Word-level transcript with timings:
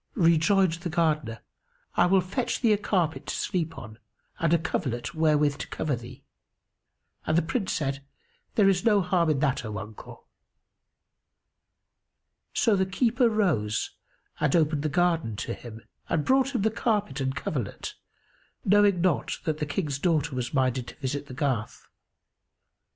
Rejoined 0.15 0.71
the 0.81 0.89
Gardener, 0.89 1.41
"I 1.95 2.07
will 2.07 2.21
fetch 2.21 2.61
thee 2.61 2.73
a 2.73 2.77
carpet 2.79 3.27
to 3.27 3.35
sleep 3.35 3.77
on 3.77 3.99
and 4.39 4.51
a 4.51 4.57
coverlet 4.57 5.13
wherewith 5.13 5.59
to 5.59 5.67
cover 5.67 5.95
thee;" 5.95 6.23
and 7.27 7.37
the 7.37 7.43
Prince 7.43 7.71
said, 7.71 8.03
"There 8.55 8.67
is 8.67 8.83
no 8.83 9.01
harm 9.03 9.29
in 9.29 9.37
that, 9.41 9.63
O 9.63 9.77
uncle." 9.77 10.25
So 12.51 12.75
the 12.75 12.87
keeper 12.87 13.29
rose 13.29 13.91
and 14.39 14.55
opened 14.55 14.81
the 14.81 14.89
garden 14.89 15.35
to 15.35 15.53
him, 15.53 15.83
and 16.09 16.25
brought 16.25 16.55
him 16.55 16.63
the 16.63 16.71
carpet 16.71 17.21
and 17.21 17.35
coverlet, 17.35 17.93
knowing 18.65 19.01
not 19.01 19.37
that 19.43 19.59
the 19.59 19.67
King's 19.67 19.99
daughter 19.99 20.33
was 20.35 20.51
minded 20.51 20.87
to 20.87 20.95
visit 20.99 21.27
the 21.27 21.35
garth. 21.35 21.85